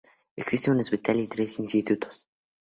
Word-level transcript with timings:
Existe 0.35 0.71
un 0.71 0.79
hospital 0.79 1.19
y 1.19 1.27
tres 1.27 1.59
institutos. 1.59 2.27